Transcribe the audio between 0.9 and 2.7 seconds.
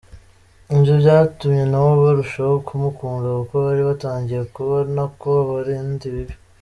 byatumye nabo barushaho